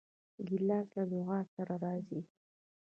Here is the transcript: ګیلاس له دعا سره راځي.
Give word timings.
ګیلاس 0.47 0.87
له 0.97 1.03
دعا 1.11 1.39
سره 1.53 1.73
راځي. 1.83 2.21